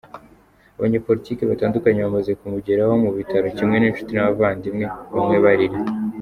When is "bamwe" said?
5.13-5.37